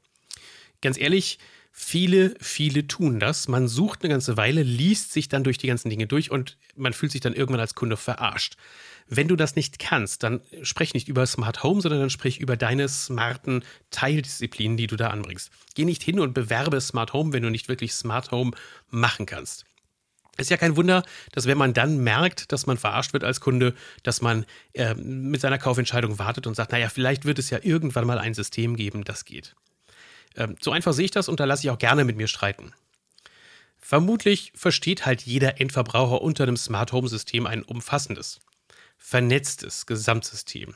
ganz 0.81 0.99
ehrlich, 0.99 1.39
viele, 1.71 2.33
viele 2.39 2.87
tun 2.87 3.19
das. 3.19 3.47
Man 3.47 3.67
sucht 3.67 4.03
eine 4.03 4.09
ganze 4.09 4.37
Weile, 4.37 4.63
liest 4.63 5.13
sich 5.13 5.29
dann 5.29 5.43
durch 5.43 5.57
die 5.57 5.67
ganzen 5.67 5.89
Dinge 5.89 6.07
durch 6.07 6.31
und 6.31 6.57
man 6.75 6.93
fühlt 6.93 7.11
sich 7.11 7.21
dann 7.21 7.33
irgendwann 7.33 7.61
als 7.61 7.75
Kunde 7.75 7.97
verarscht. 7.97 8.57
Wenn 9.07 9.27
du 9.27 9.35
das 9.35 9.55
nicht 9.55 9.79
kannst, 9.79 10.23
dann 10.23 10.41
sprech 10.61 10.93
nicht 10.93 11.09
über 11.09 11.25
Smart 11.25 11.63
Home, 11.63 11.81
sondern 11.81 11.99
dann 11.99 12.09
sprich 12.09 12.39
über 12.39 12.55
deine 12.55 12.87
smarten 12.87 13.63
Teildisziplinen, 13.89 14.77
die 14.77 14.87
du 14.87 14.95
da 14.95 15.09
anbringst. 15.09 15.51
Geh 15.75 15.85
nicht 15.85 16.03
hin 16.03 16.19
und 16.19 16.33
bewerbe 16.33 16.79
Smart 16.79 17.13
Home, 17.13 17.33
wenn 17.33 17.43
du 17.43 17.49
nicht 17.49 17.67
wirklich 17.67 17.93
Smart 17.93 18.31
Home 18.31 18.51
machen 18.89 19.25
kannst. 19.25 19.65
Ist 20.37 20.49
ja 20.49 20.57
kein 20.57 20.77
Wunder, 20.77 21.03
dass 21.33 21.45
wenn 21.45 21.57
man 21.57 21.73
dann 21.73 21.97
merkt, 21.97 22.51
dass 22.51 22.65
man 22.65 22.77
verarscht 22.77 23.11
wird 23.11 23.25
als 23.25 23.41
Kunde, 23.41 23.75
dass 24.03 24.21
man 24.21 24.45
äh, 24.73 24.95
mit 24.95 25.41
seiner 25.41 25.57
Kaufentscheidung 25.57 26.19
wartet 26.19 26.47
und 26.47 26.55
sagt, 26.55 26.71
naja, 26.71 26.87
vielleicht 26.87 27.25
wird 27.25 27.37
es 27.37 27.49
ja 27.49 27.59
irgendwann 27.61 28.07
mal 28.07 28.17
ein 28.17 28.33
System 28.33 28.77
geben, 28.77 29.03
das 29.03 29.25
geht. 29.25 29.55
Ähm, 30.35 30.55
so 30.61 30.71
einfach 30.71 30.93
sehe 30.93 31.05
ich 31.05 31.11
das 31.11 31.29
und 31.29 31.39
da 31.39 31.45
lasse 31.45 31.63
ich 31.63 31.69
auch 31.69 31.79
gerne 31.79 32.05
mit 32.05 32.17
mir 32.17 32.27
streiten. 32.27 32.73
Vermutlich 33.79 34.53
versteht 34.55 35.05
halt 35.05 35.23
jeder 35.23 35.59
Endverbraucher 35.59 36.21
unter 36.21 36.43
einem 36.43 36.57
Smart 36.57 36.91
Home 36.91 37.09
System 37.09 37.47
ein 37.47 37.63
umfassendes, 37.63 38.39
vernetztes 38.97 39.85
Gesamtsystem, 39.85 40.75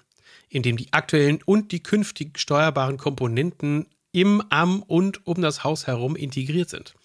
in 0.49 0.63
dem 0.63 0.75
die 0.75 0.91
aktuellen 0.91 1.41
und 1.43 1.71
die 1.71 1.83
künftig 1.83 2.39
steuerbaren 2.39 2.97
Komponenten 2.97 3.85
im, 4.11 4.41
am 4.49 4.81
und 4.81 5.25
um 5.27 5.41
das 5.41 5.63
Haus 5.63 5.87
herum 5.87 6.15
integriert 6.15 6.69
sind. 6.69 6.95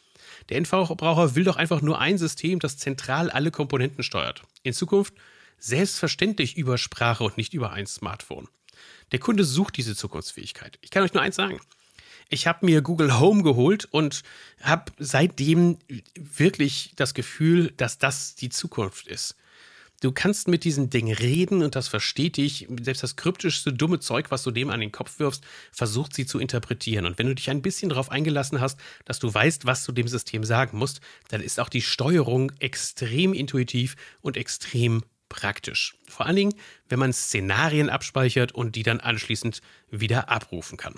Der 0.48 0.56
Endverbraucher 0.56 1.34
will 1.34 1.44
doch 1.44 1.56
einfach 1.56 1.82
nur 1.82 1.98
ein 1.98 2.18
System, 2.18 2.58
das 2.58 2.78
zentral 2.78 3.30
alle 3.30 3.50
Komponenten 3.50 4.02
steuert. 4.02 4.42
In 4.62 4.72
Zukunft 4.72 5.14
selbstverständlich 5.58 6.56
über 6.56 6.78
Sprache 6.78 7.24
und 7.24 7.36
nicht 7.36 7.52
über 7.52 7.72
ein 7.72 7.86
Smartphone. 7.86 8.48
Der 9.12 9.18
Kunde 9.18 9.44
sucht 9.44 9.76
diese 9.76 9.94
Zukunftsfähigkeit. 9.94 10.78
Ich 10.80 10.90
kann 10.90 11.02
euch 11.02 11.12
nur 11.12 11.22
eins 11.22 11.36
sagen. 11.36 11.60
Ich 12.32 12.46
habe 12.46 12.64
mir 12.64 12.80
Google 12.80 13.18
Home 13.18 13.42
geholt 13.42 13.86
und 13.90 14.22
habe 14.62 14.92
seitdem 14.98 15.78
wirklich 16.14 16.92
das 16.94 17.12
Gefühl, 17.12 17.72
dass 17.76 17.98
das 17.98 18.36
die 18.36 18.50
Zukunft 18.50 19.08
ist. 19.08 19.34
Du 20.00 20.12
kannst 20.12 20.46
mit 20.46 20.62
diesem 20.62 20.88
Ding 20.88 21.12
reden 21.12 21.62
und 21.62 21.74
das 21.74 21.88
versteht 21.88 22.36
dich. 22.36 22.68
Selbst 22.80 23.02
das 23.02 23.16
kryptischste 23.16 23.72
dumme 23.72 23.98
Zeug, 23.98 24.30
was 24.30 24.44
du 24.44 24.52
dem 24.52 24.70
an 24.70 24.80
den 24.80 24.92
Kopf 24.92 25.18
wirfst, 25.18 25.44
versucht 25.72 26.14
sie 26.14 26.24
zu 26.24 26.38
interpretieren. 26.38 27.04
Und 27.04 27.18
wenn 27.18 27.26
du 27.26 27.34
dich 27.34 27.50
ein 27.50 27.62
bisschen 27.62 27.90
darauf 27.90 28.10
eingelassen 28.10 28.60
hast, 28.60 28.78
dass 29.04 29.18
du 29.18 29.32
weißt, 29.32 29.66
was 29.66 29.84
du 29.84 29.90
dem 29.90 30.08
System 30.08 30.44
sagen 30.44 30.78
musst, 30.78 31.00
dann 31.28 31.42
ist 31.42 31.58
auch 31.58 31.68
die 31.68 31.82
Steuerung 31.82 32.52
extrem 32.60 33.34
intuitiv 33.34 33.96
und 34.22 34.36
extrem 34.36 35.02
praktisch. 35.28 35.96
Vor 36.08 36.26
allen 36.26 36.36
Dingen, 36.36 36.54
wenn 36.88 37.00
man 37.00 37.12
Szenarien 37.12 37.90
abspeichert 37.90 38.52
und 38.52 38.76
die 38.76 38.84
dann 38.84 39.00
anschließend 39.00 39.60
wieder 39.90 40.30
abrufen 40.30 40.78
kann. 40.78 40.94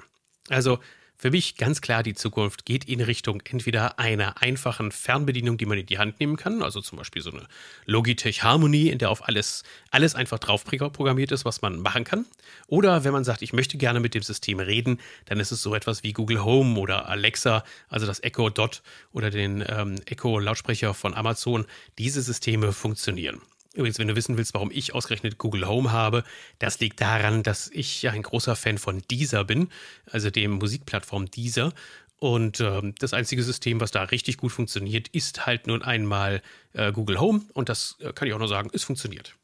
Also 0.48 0.78
für 1.22 1.30
mich 1.30 1.56
ganz 1.56 1.80
klar, 1.80 2.02
die 2.02 2.14
Zukunft 2.14 2.66
geht 2.66 2.88
in 2.88 3.00
Richtung 3.00 3.44
entweder 3.48 4.00
einer 4.00 4.42
einfachen 4.42 4.90
Fernbedienung, 4.90 5.56
die 5.56 5.66
man 5.66 5.78
in 5.78 5.86
die 5.86 5.98
Hand 5.98 6.18
nehmen 6.18 6.34
kann, 6.34 6.64
also 6.64 6.80
zum 6.80 6.98
Beispiel 6.98 7.22
so 7.22 7.30
eine 7.30 7.46
Logitech 7.86 8.42
Harmony, 8.42 8.88
in 8.88 8.98
der 8.98 9.08
auf 9.08 9.28
alles, 9.28 9.62
alles 9.92 10.16
einfach 10.16 10.40
drauf 10.40 10.64
programmiert 10.64 11.30
ist, 11.30 11.44
was 11.44 11.62
man 11.62 11.78
machen 11.78 12.02
kann. 12.02 12.26
Oder 12.66 13.04
wenn 13.04 13.12
man 13.12 13.22
sagt, 13.22 13.42
ich 13.42 13.52
möchte 13.52 13.78
gerne 13.78 14.00
mit 14.00 14.14
dem 14.14 14.24
System 14.24 14.58
reden, 14.58 14.98
dann 15.26 15.38
ist 15.38 15.52
es 15.52 15.62
so 15.62 15.76
etwas 15.76 16.02
wie 16.02 16.12
Google 16.12 16.42
Home 16.42 16.76
oder 16.80 17.08
Alexa, 17.08 17.62
also 17.88 18.04
das 18.04 18.20
Echo 18.24 18.50
Dot 18.50 18.82
oder 19.12 19.30
den 19.30 19.64
ähm, 19.68 20.00
Echo 20.06 20.40
Lautsprecher 20.40 20.92
von 20.92 21.14
Amazon. 21.14 21.66
Diese 21.98 22.20
Systeme 22.20 22.72
funktionieren. 22.72 23.40
Übrigens, 23.74 23.98
wenn 23.98 24.08
du 24.08 24.16
wissen 24.16 24.36
willst, 24.36 24.52
warum 24.52 24.70
ich 24.70 24.94
ausgerechnet 24.94 25.38
Google 25.38 25.66
Home 25.66 25.92
habe, 25.92 26.24
das 26.58 26.78
liegt 26.80 27.00
daran, 27.00 27.42
dass 27.42 27.70
ich 27.72 28.06
ein 28.08 28.22
großer 28.22 28.54
Fan 28.54 28.76
von 28.76 29.00
Deezer 29.10 29.44
bin, 29.44 29.70
also 30.10 30.30
dem 30.30 30.52
Musikplattform 30.52 31.30
Deezer. 31.30 31.72
Und 32.18 32.60
äh, 32.60 32.92
das 32.98 33.14
einzige 33.14 33.42
System, 33.42 33.80
was 33.80 33.90
da 33.90 34.02
richtig 34.04 34.36
gut 34.36 34.52
funktioniert, 34.52 35.08
ist 35.08 35.46
halt 35.46 35.66
nun 35.66 35.82
einmal 35.82 36.42
äh, 36.74 36.92
Google 36.92 37.18
Home. 37.18 37.42
Und 37.54 37.68
das 37.68 37.96
äh, 38.00 38.12
kann 38.12 38.28
ich 38.28 38.34
auch 38.34 38.38
nur 38.38 38.48
sagen, 38.48 38.70
es 38.72 38.84
funktioniert. 38.84 39.34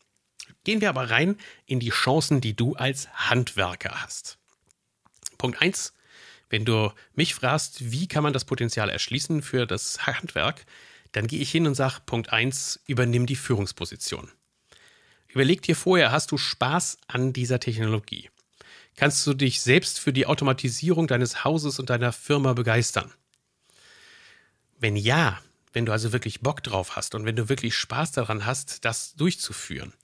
Gehen 0.63 0.81
wir 0.81 0.91
aber 0.91 1.11
rein 1.11 1.37
in 1.67 1.81
die 1.81 1.91
Chancen, 1.91 2.41
die 2.41 2.55
du 2.55 2.75
als 2.75 3.09
Handwerker 3.15 4.03
hast. 4.03 4.39
Punkt 5.39 5.63
1. 5.63 5.95
Wenn 6.51 6.65
du 6.65 6.93
mich 7.15 7.35
fragst, 7.35 7.91
wie 7.91 8.09
kann 8.09 8.23
man 8.23 8.33
das 8.33 8.45
Potenzial 8.45 8.91
erschließen 8.91 9.43
für 9.43 9.67
das 9.67 10.07
Handwerk, 10.07 10.65
dann 11.19 11.27
gehe 11.27 11.41
ich 11.41 11.51
hin 11.51 11.67
und 11.67 11.75
sage, 11.75 11.97
Punkt 12.07 12.33
1, 12.33 12.79
übernimm 12.87 13.27
die 13.27 13.35
Führungsposition. 13.35 14.31
Überleg 15.27 15.63
dir 15.63 15.75
vorher, 15.75 16.13
hast 16.13 16.31
du 16.31 16.39
Spaß 16.39 16.99
an 17.09 17.33
dieser 17.33 17.59
Technologie? 17.59 18.31
Kannst 18.95 19.27
du 19.27 19.35
dich 19.35 19.61
selbst 19.61 19.99
für 19.99 20.13
die 20.13 20.27
Automatisierung 20.27 21.09
deines 21.09 21.43
Hauses 21.43 21.81
und 21.81 21.91
deiner 21.91 22.13
Firma 22.13 22.53
begeistern? 22.53 23.13
Wenn 24.79 24.95
ja, 24.95 25.41
wenn 25.73 25.87
du 25.87 25.91
also 25.91 26.13
wirklich 26.13 26.41
Bock 26.41 26.63
drauf 26.63 26.95
hast 26.95 27.17
und 27.17 27.25
wenn 27.25 27.35
du 27.35 27.49
wirklich 27.49 27.75
Spaß 27.75 28.13
daran 28.13 28.47
hast, 28.47 28.85
das 28.85 29.17
durchzuführen, 29.17 29.95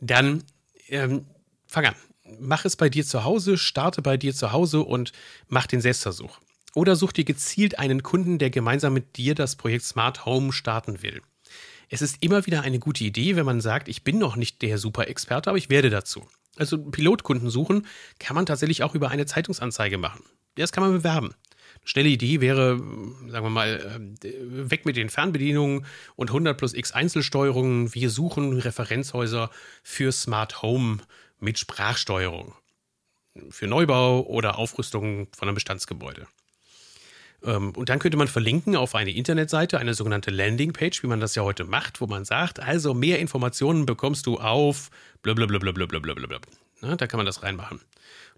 dann 0.00 0.42
ähm, 0.88 1.24
fang 1.68 1.86
an. 1.86 1.94
Mach 2.40 2.64
es 2.64 2.74
bei 2.74 2.88
dir 2.88 3.06
zu 3.06 3.22
Hause, 3.22 3.58
starte 3.58 4.02
bei 4.02 4.16
dir 4.16 4.34
zu 4.34 4.50
Hause 4.50 4.80
und 4.80 5.12
mach 5.46 5.68
den 5.68 5.80
Selbstversuch. 5.80 6.40
Oder 6.78 6.94
such 6.94 7.10
dir 7.10 7.24
gezielt 7.24 7.80
einen 7.80 8.04
Kunden, 8.04 8.38
der 8.38 8.50
gemeinsam 8.50 8.92
mit 8.92 9.16
dir 9.16 9.34
das 9.34 9.56
Projekt 9.56 9.82
Smart 9.82 10.24
Home 10.24 10.52
starten 10.52 11.02
will. 11.02 11.22
Es 11.88 12.02
ist 12.02 12.18
immer 12.20 12.46
wieder 12.46 12.62
eine 12.62 12.78
gute 12.78 13.02
Idee, 13.02 13.34
wenn 13.34 13.44
man 13.44 13.60
sagt, 13.60 13.88
ich 13.88 14.04
bin 14.04 14.18
noch 14.18 14.36
nicht 14.36 14.62
der 14.62 14.78
Super-Experte, 14.78 15.50
aber 15.50 15.58
ich 15.58 15.70
werde 15.70 15.90
dazu. 15.90 16.28
Also 16.54 16.78
Pilotkunden 16.78 17.50
suchen 17.50 17.84
kann 18.20 18.36
man 18.36 18.46
tatsächlich 18.46 18.84
auch 18.84 18.94
über 18.94 19.08
eine 19.08 19.26
Zeitungsanzeige 19.26 19.98
machen. 19.98 20.22
Das 20.54 20.70
kann 20.70 20.84
man 20.84 20.92
bewerben. 20.92 21.34
Eine 21.80 21.88
schnelle 21.88 22.10
Idee 22.10 22.40
wäre, 22.40 22.78
sagen 23.26 23.44
wir 23.44 23.50
mal, 23.50 24.12
äh, 24.22 24.30
weg 24.70 24.86
mit 24.86 24.94
den 24.94 25.10
Fernbedienungen 25.10 25.84
und 26.14 26.30
100 26.30 26.56
plus 26.56 26.74
X 26.74 26.92
Einzelsteuerungen. 26.92 27.92
Wir 27.92 28.08
suchen 28.08 28.56
Referenzhäuser 28.56 29.50
für 29.82 30.12
Smart 30.12 30.62
Home 30.62 30.98
mit 31.40 31.58
Sprachsteuerung. 31.58 32.54
Für 33.50 33.66
Neubau 33.66 34.20
oder 34.20 34.58
Aufrüstung 34.58 35.26
von 35.36 35.48
einem 35.48 35.56
Bestandsgebäude. 35.56 36.28
Ähm, 37.44 37.70
und 37.70 37.88
dann 37.88 37.98
könnte 37.98 38.16
man 38.16 38.28
verlinken 38.28 38.76
auf 38.76 38.94
eine 38.94 39.10
Internetseite, 39.10 39.78
eine 39.78 39.94
sogenannte 39.94 40.30
Landingpage, 40.30 41.02
wie 41.02 41.06
man 41.06 41.20
das 41.20 41.34
ja 41.34 41.42
heute 41.42 41.64
macht, 41.64 42.00
wo 42.00 42.06
man 42.06 42.24
sagt, 42.24 42.60
also 42.60 42.94
mehr 42.94 43.18
Informationen 43.18 43.86
bekommst 43.86 44.26
du 44.26 44.38
auf 44.38 44.90
blablabla. 45.22 46.38
Da 46.80 47.06
kann 47.06 47.18
man 47.18 47.26
das 47.26 47.42
reinmachen. 47.42 47.80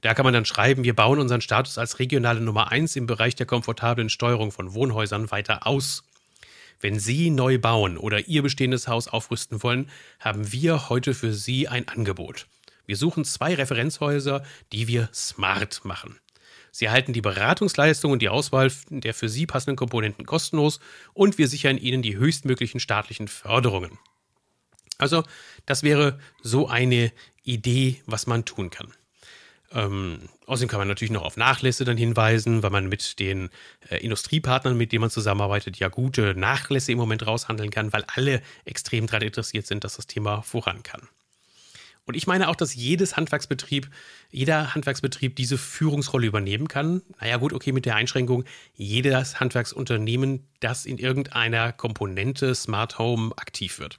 Da 0.01 0.15
kann 0.15 0.25
man 0.25 0.33
dann 0.33 0.47
schreiben, 0.47 0.85
wir 0.85 0.97
bauen 0.97 1.19
unseren 1.19 1.43
Status 1.43 1.77
als 1.77 1.99
regionale 1.99 2.41
Nummer 2.41 2.73
1 2.73 2.97
im 2.97 3.07
Bereich 3.07 3.35
der 3.35 3.47
komfortablen 3.47 4.09
Steuerung 4.09 4.51
von 4.51 4.73
Wohnhäusern 4.73 5.31
weiter 5.31 5.67
aus. 5.67 6.05
Wenn 6.81 6.99
Sie 6.99 7.29
neu 7.29 7.59
bauen 7.59 7.99
oder 7.99 8.27
Ihr 8.27 8.43
bestehendes 8.43 8.89
Haus 8.89 9.09
aufrüsten 9.09 9.63
wollen, 9.63 9.91
haben 10.19 10.51
wir 10.53 10.89
heute 10.89 11.13
für 11.13 11.35
Sie 11.35 11.69
ein 11.69 11.87
Angebot. 11.89 12.47
Wir 12.87 12.97
suchen 12.97 13.27
zwei 13.27 13.55
Referenzhäuser, 13.55 14.43
die 14.73 14.89
wir 14.89 15.11
smart 15.13 15.85
machen. 15.85 16.19
Sie 16.73 16.87
erhalten 16.87 17.13
die 17.13 17.21
Beratungsleistung 17.21 18.13
und 18.13 18.23
die 18.23 18.29
Auswahl 18.29 18.71
der 18.91 19.15
für 19.15 19.29
Sie 19.29 19.47
passenden 19.47 19.77
Komponenten 19.77 20.27
kostenlos 20.27 20.81
und 21.15 21.39
wir 21.39 21.49
sichern 21.49 21.79
Ihnen 21.79 22.03
die 22.03 22.17
höchstmöglichen 22.17 22.81
staatlichen 22.81 23.29
Förderungen. 23.29 23.99
Also, 24.99 25.25
das 25.67 25.83
wäre 25.83 26.19
so 26.43 26.69
eine 26.69 27.13
Idee, 27.43 28.03
was 28.07 28.27
man 28.27 28.45
tun 28.45 28.71
kann. 28.71 28.93
Ähm, 29.73 30.29
außerdem 30.47 30.69
kann 30.69 30.81
man 30.81 30.89
natürlich 30.89 31.13
noch 31.13 31.23
auf 31.23 31.37
Nachlässe 31.37 31.85
dann 31.85 31.97
hinweisen, 31.97 32.63
weil 32.63 32.71
man 32.71 32.89
mit 32.89 33.19
den 33.21 33.51
äh, 33.89 33.99
Industriepartnern, 33.99 34.77
mit 34.77 34.93
denen 34.93 35.03
man 35.03 35.11
zusammenarbeitet, 35.11 35.79
ja 35.79 35.89
gute 35.89 36.35
Nachlässe 36.35 36.93
im 36.93 36.99
Moment 36.99 37.27
raushandeln 37.27 37.71
kann, 37.71 37.93
weil 37.93 38.05
alle 38.15 38.43
extrem 38.65 39.07
daran 39.07 39.23
interessiert 39.23 39.67
sind, 39.67 39.85
dass 39.85 39.97
das 39.97 40.07
Thema 40.07 40.43
voran 40.43 40.83
kann. 40.83 41.09
Und 42.05 42.17
ich 42.17 42.27
meine 42.27 42.49
auch, 42.49 42.57
dass 42.57 42.75
jedes 42.75 43.17
Handwerksbetrieb, 43.17 43.89
jeder 44.31 44.75
Handwerksbetrieb 44.75 45.37
diese 45.37 45.59
Führungsrolle 45.59 46.27
übernehmen 46.27 46.67
kann. 46.67 47.03
Naja, 47.21 47.37
gut, 47.37 47.53
okay, 47.53 47.73
mit 47.73 47.87
der 47.87 47.97
Einschränkung, 47.97 48.45
jedes 48.75 49.39
Handwerksunternehmen, 49.39 50.47
das 50.61 50.87
in 50.87 50.99
irgendeiner 50.99 51.73
Komponente 51.73 52.55
Smart 52.55 52.99
Home 52.99 53.33
aktiv 53.37 53.79
wird. 53.79 53.99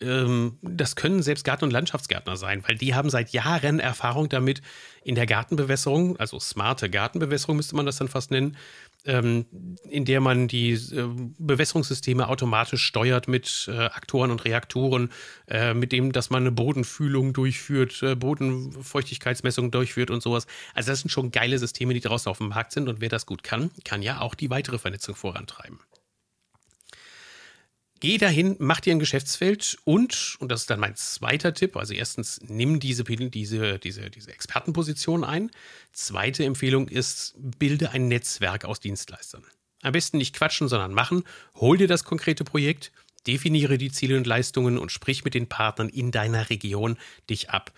Ähm, 0.00 0.58
das 0.62 0.96
können 0.96 1.22
selbst 1.22 1.44
Garten- 1.44 1.64
und 1.64 1.72
Landschaftsgärtner 1.72 2.36
sein, 2.36 2.64
weil 2.66 2.76
die 2.76 2.94
haben 2.94 3.10
seit 3.10 3.30
Jahren 3.30 3.80
Erfahrung 3.80 4.28
damit 4.28 4.62
in 5.04 5.14
der 5.14 5.26
Gartenbewässerung, 5.26 6.16
also 6.16 6.40
smarte 6.40 6.88
Gartenbewässerung 6.88 7.56
müsste 7.56 7.76
man 7.76 7.86
das 7.86 7.96
dann 7.96 8.08
fast 8.08 8.30
nennen, 8.30 8.56
ähm, 9.06 9.46
in 9.88 10.04
der 10.04 10.20
man 10.20 10.48
die 10.48 10.72
äh, 10.72 11.08
Bewässerungssysteme 11.38 12.28
automatisch 12.28 12.82
steuert 12.82 13.28
mit 13.28 13.68
äh, 13.70 13.76
Aktoren 13.76 14.30
und 14.30 14.44
Reaktoren, 14.44 15.10
äh, 15.48 15.74
mit 15.74 15.92
dem, 15.92 16.12
dass 16.12 16.30
man 16.30 16.42
eine 16.42 16.52
Bodenfühlung 16.52 17.32
durchführt, 17.32 18.02
äh, 18.02 18.14
Bodenfeuchtigkeitsmessung 18.14 19.70
durchführt 19.70 20.10
und 20.10 20.22
sowas. 20.22 20.46
Also 20.74 20.90
das 20.90 21.00
sind 21.00 21.10
schon 21.10 21.30
geile 21.30 21.58
Systeme, 21.58 21.94
die 21.94 22.00
draußen 22.00 22.30
auf 22.30 22.38
dem 22.38 22.48
Markt 22.48 22.72
sind 22.72 22.88
und 22.88 23.00
wer 23.00 23.08
das 23.08 23.26
gut 23.26 23.42
kann, 23.42 23.70
kann 23.84 24.02
ja 24.02 24.20
auch 24.20 24.34
die 24.34 24.50
weitere 24.50 24.78
Vernetzung 24.78 25.14
vorantreiben. 25.14 25.80
Geh 28.00 28.16
dahin, 28.16 28.56
mach 28.58 28.80
dir 28.80 28.94
ein 28.94 28.98
Geschäftsfeld 28.98 29.76
und, 29.84 30.36
und 30.40 30.50
das 30.50 30.62
ist 30.62 30.70
dann 30.70 30.80
mein 30.80 30.96
zweiter 30.96 31.52
Tipp, 31.52 31.76
also 31.76 31.92
erstens, 31.92 32.40
nimm 32.42 32.80
diese, 32.80 33.04
diese, 33.04 33.78
diese, 33.78 34.08
diese 34.08 34.32
Expertenposition 34.32 35.22
ein. 35.22 35.50
Zweite 35.92 36.44
Empfehlung 36.44 36.88
ist, 36.88 37.34
bilde 37.36 37.90
ein 37.90 38.08
Netzwerk 38.08 38.64
aus 38.64 38.80
Dienstleistern. 38.80 39.44
Am 39.82 39.92
besten 39.92 40.16
nicht 40.16 40.34
quatschen, 40.34 40.68
sondern 40.68 40.94
machen. 40.94 41.24
Hol 41.56 41.76
dir 41.76 41.88
das 41.88 42.04
konkrete 42.04 42.42
Projekt, 42.42 42.90
definiere 43.26 43.76
die 43.76 43.92
Ziele 43.92 44.16
und 44.16 44.26
Leistungen 44.26 44.78
und 44.78 44.90
sprich 44.90 45.24
mit 45.24 45.34
den 45.34 45.48
Partnern 45.48 45.90
in 45.90 46.10
deiner 46.10 46.48
Region 46.48 46.96
dich 47.28 47.50
ab. 47.50 47.70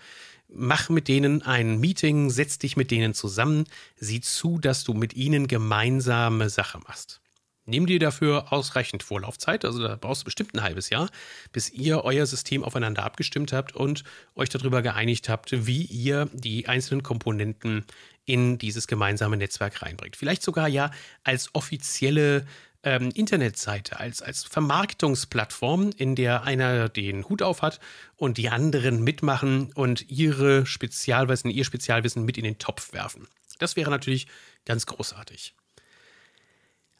Mach 0.47 0.87
mit 0.89 1.09
denen 1.09 1.41
ein 1.41 1.81
Meeting, 1.81 2.29
setz 2.29 2.59
dich 2.59 2.77
mit 2.77 2.91
denen 2.91 3.13
zusammen, 3.13 3.65
sieh 3.97 4.21
zu, 4.21 4.57
dass 4.57 4.85
du 4.85 4.93
mit 4.93 5.15
ihnen 5.15 5.47
gemeinsame 5.47 6.49
Sache 6.49 6.79
machst. 6.79 7.22
Nimm 7.65 7.85
dir 7.85 7.99
dafür 7.99 8.51
ausreichend 8.51 9.03
Vorlaufzeit, 9.03 9.63
also 9.63 9.81
da 9.81 9.95
brauchst 9.95 10.23
du 10.23 10.25
bestimmt 10.25 10.53
ein 10.53 10.63
halbes 10.63 10.89
Jahr, 10.89 11.09
bis 11.53 11.69
ihr 11.69 12.03
euer 12.03 12.25
System 12.25 12.63
aufeinander 12.63 13.03
abgestimmt 13.03 13.53
habt 13.53 13.73
und 13.73 14.03
euch 14.35 14.49
darüber 14.49 14.81
geeinigt 14.81 15.29
habt, 15.29 15.65
wie 15.65 15.83
ihr 15.83 16.29
die 16.33 16.67
einzelnen 16.67 17.03
Komponenten 17.03 17.85
in 18.25 18.57
dieses 18.57 18.87
gemeinsame 18.87 19.37
Netzwerk 19.37 19.81
reinbringt. 19.81 20.17
Vielleicht 20.17 20.43
sogar 20.43 20.67
ja 20.67 20.91
als 21.23 21.55
offizielle 21.55 22.45
ähm, 22.83 23.11
Internetseite, 23.13 23.97
als, 23.99 24.21
als 24.21 24.43
Vermarktungsplattform, 24.43 25.91
in 25.95 26.15
der 26.15 26.43
einer 26.43 26.89
den 26.89 27.27
Hut 27.29 27.41
auf 27.41 27.61
hat 27.61 27.79
und 28.17 28.37
die 28.37 28.49
anderen 28.49 29.03
mitmachen 29.03 29.71
und 29.73 30.09
ihre 30.09 30.65
Spezialwissen, 30.65 31.49
ihr 31.49 31.63
Spezialwissen 31.63 32.25
mit 32.25 32.37
in 32.37 32.43
den 32.43 32.59
Topf 32.59 32.91
werfen. 32.91 33.27
Das 33.59 33.77
wäre 33.77 33.89
natürlich 33.89 34.27
ganz 34.65 34.85
großartig. 34.85 35.55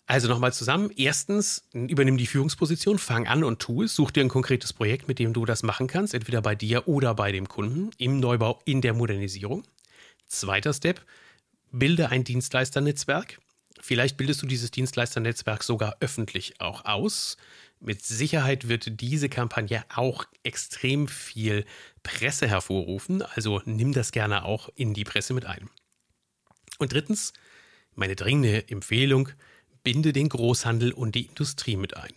Also 0.06 0.28
nochmal 0.28 0.54
zusammen. 0.54 0.92
Erstens, 0.96 1.64
übernimm 1.74 2.18
die 2.18 2.28
Führungsposition, 2.28 3.00
fang 3.00 3.28
an 3.28 3.44
und 3.44 3.60
tu 3.60 3.84
es. 3.84 3.96
Such 3.96 4.12
dir 4.12 4.22
ein 4.22 4.30
konkretes 4.30 4.74
Projekt, 4.74 5.08
mit 5.08 5.18
dem 5.18 5.34
du 5.34 5.46
das 5.46 5.64
machen 5.64 5.88
kannst, 5.88 6.14
entweder 6.14 6.42
bei 6.42 6.56
dir 6.56 6.88
oder 6.88 7.16
bei 7.16 7.32
dem 7.32 7.48
Kunden, 7.48 7.92
im 7.98 8.20
Neubau, 8.20 8.62
in 8.66 8.82
der 8.82 8.94
Modernisierung. 8.94 9.64
Zweiter 10.28 10.74
Step, 10.74 11.06
bilde 11.72 12.10
ein 12.10 12.24
Dienstleisternetzwerk. 12.24 13.40
Vielleicht 13.80 14.18
bildest 14.18 14.42
du 14.42 14.46
dieses 14.46 14.72
Dienstleisternetzwerk 14.72 15.64
sogar 15.64 15.98
öffentlich 16.00 16.60
auch 16.60 16.86
aus. 16.86 17.38
Mit 17.80 18.04
Sicherheit 18.04 18.70
wird 18.70 19.02
diese 19.02 19.28
Kampagne 19.28 19.84
auch 19.94 20.26
extrem 20.44 21.08
viel 21.08 21.66
Presse 22.02 22.48
hervorrufen, 22.48 23.22
also 23.22 23.62
nimm 23.66 23.92
das 23.92 24.14
gerne 24.14 24.46
auch 24.46 24.70
in 24.76 24.94
die 24.94 25.04
Presse 25.04 25.34
mit 25.34 25.46
ein. 25.46 25.70
Und 26.78 26.94
drittens, 26.94 27.34
meine 27.94 28.16
dringende 28.16 28.70
Empfehlung, 28.70 29.30
binde 29.84 30.14
den 30.14 30.30
Großhandel 30.30 30.92
und 30.94 31.16
die 31.16 31.26
Industrie 31.26 31.76
mit 31.76 31.98
ein. 31.98 32.14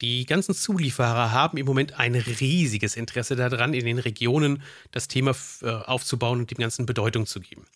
Die 0.00 0.26
ganzen 0.26 0.54
Zulieferer 0.54 1.32
haben 1.32 1.56
im 1.56 1.66
Moment 1.66 1.98
ein 1.98 2.14
riesiges 2.14 2.96
Interesse 2.96 3.36
daran, 3.36 3.74
in 3.74 3.86
den 3.86 3.98
Regionen 3.98 4.62
das 4.90 5.08
Thema 5.08 5.34
äh, 5.62 5.70
aufzubauen 5.70 6.40
und 6.40 6.50
dem 6.50 6.58
Ganzen 6.58 6.84
Bedeutung 6.84 7.26
zu 7.26 7.40
geben. 7.40 7.66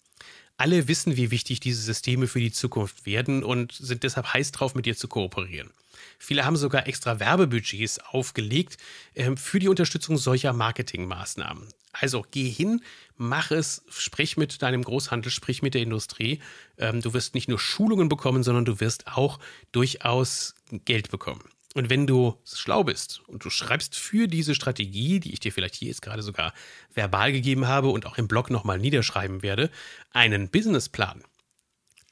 Alle 0.57 0.89
wissen, 0.89 1.17
wie 1.17 1.31
wichtig 1.31 1.61
diese 1.61 1.81
Systeme 1.81 2.27
für 2.27 2.41
die 2.41 2.51
Zukunft 2.51 3.07
werden 3.07 3.45
und 3.45 3.73
sind 3.73 4.03
deshalb 4.03 4.35
heiß 4.35 4.51
drauf, 4.51 4.75
mit 4.75 4.87
dir 4.87 4.97
zu 4.97 5.07
kooperieren. 5.07 5.71
Viele 6.19 6.45
haben 6.45 6.57
sogar 6.57 6.89
extra 6.89 7.21
Werbebudgets 7.21 8.01
aufgelegt 8.01 8.77
äh, 9.15 9.37
für 9.37 9.61
die 9.61 9.69
Unterstützung 9.69 10.19
solcher 10.19 10.53
Marketingmaßnahmen. 10.53 11.69
Also 12.01 12.25
geh 12.31 12.49
hin, 12.49 12.83
mach 13.17 13.51
es, 13.51 13.83
sprich 13.89 14.37
mit 14.37 14.63
deinem 14.63 14.83
Großhandel, 14.83 15.33
sprich 15.33 15.63
mit 15.63 15.75
der 15.75 15.83
Industrie. 15.83 16.41
Ähm, 16.79 17.01
du 17.01 17.13
wirst 17.15 17.35
nicht 17.35 17.49
nur 17.49 17.59
Schulungen 17.59 18.09
bekommen, 18.09 18.43
sondern 18.43 18.65
du 18.65 18.81
wirst 18.81 19.09
auch 19.09 19.39
durchaus 19.73 20.55
Geld 20.85 21.11
bekommen. 21.11 21.43
Und 21.75 21.91
wenn 21.91 22.07
du 22.07 22.37
schlau 22.45 22.85
bist 22.85 23.21
und 23.27 23.45
du 23.45 23.51
schreibst 23.51 23.95
für 23.95 24.27
diese 24.27 24.55
Strategie, 24.55 25.21
die 25.21 25.33
ich 25.33 25.41
dir 25.41 25.53
vielleicht 25.53 25.75
hier 25.75 25.89
jetzt 25.89 26.03
gerade 26.03 26.23
sogar 26.23 26.55
verbal 26.95 27.33
gegeben 27.33 27.67
habe 27.67 27.89
und 27.89 28.07
auch 28.07 28.17
im 28.17 28.27
Blog 28.27 28.51
nochmal 28.51 28.79
niederschreiben 28.79 29.43
werde, 29.43 29.71
einen 30.13 30.49
Businessplan, 30.49 31.23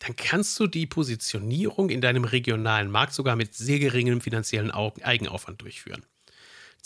dann 0.00 0.14
kannst 0.14 0.58
du 0.60 0.66
die 0.66 0.86
Positionierung 0.86 1.90
in 1.90 2.00
deinem 2.00 2.24
regionalen 2.24 2.90
Markt 2.90 3.14
sogar 3.14 3.34
mit 3.34 3.54
sehr 3.54 3.78
geringem 3.78 4.20
finanziellen 4.20 4.70
Eigenaufwand 4.70 5.62
durchführen. 5.62 6.04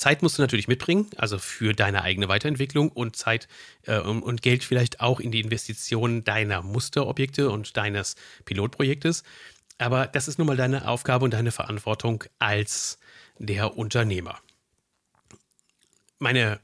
Zeit 0.00 0.23
musst 0.23 0.38
du 0.38 0.42
natürlich 0.42 0.66
mitbringen, 0.66 1.11
also 1.16 1.38
für 1.38 1.75
deine 1.75 2.00
eigene 2.00 2.26
Weiterentwicklung 2.26 2.88
und 2.88 3.16
Zeit 3.16 3.49
äh, 3.83 3.99
und 3.99 4.40
Geld 4.40 4.64
vielleicht 4.64 5.00
auch 5.00 5.21
in 5.21 5.30
die 5.30 5.40
Investition 5.40 6.25
deiner 6.25 6.62
Musterobjekte 6.62 7.50
und 7.50 7.76
deines 7.76 8.16
Pilotprojektes. 8.47 9.25
Aber 9.76 10.07
das 10.07 10.26
ist 10.26 10.38
nun 10.38 10.47
mal 10.47 10.57
deine 10.57 10.88
Aufgabe 10.88 11.26
und 11.26 11.35
deine 11.35 11.52
Verantwortung 11.52 12.25
als 12.38 12.99
der 13.38 13.76
Unternehmer. 13.76 14.40
Meine 16.19 16.61